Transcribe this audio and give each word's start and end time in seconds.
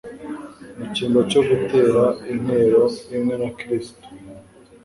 Mu 0.77 0.85
cyimbo 0.93 1.19
cyo 1.31 1.41
gutera 1.49 2.03
intero 2.33 2.81
imwe 3.15 3.35
na 3.41 3.49
Kristo, 3.59 4.05